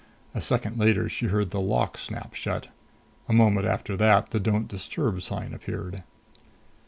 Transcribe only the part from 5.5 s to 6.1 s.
appeared.